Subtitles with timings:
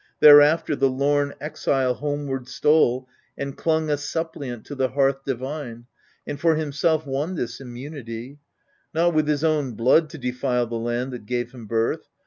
[0.19, 3.07] Thereafter, the lorn exile homeward stole
[3.37, 5.85] And clung a suppliant to the hearth divine,
[6.25, 8.39] And for himself won this immunity—
[8.95, 12.07] Not with his own blood to defile the land That gave him birth.